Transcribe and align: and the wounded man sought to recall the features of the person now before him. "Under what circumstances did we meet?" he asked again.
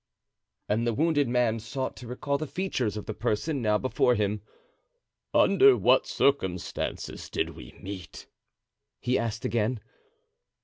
and 0.67 0.87
the 0.87 0.95
wounded 0.95 1.29
man 1.29 1.59
sought 1.59 1.95
to 1.95 2.07
recall 2.07 2.35
the 2.35 2.47
features 2.47 2.97
of 2.97 3.05
the 3.05 3.13
person 3.13 3.61
now 3.61 3.77
before 3.77 4.15
him. 4.15 4.41
"Under 5.31 5.77
what 5.77 6.07
circumstances 6.07 7.29
did 7.29 7.51
we 7.51 7.73
meet?" 7.79 8.25
he 8.99 9.19
asked 9.19 9.45
again. 9.45 9.79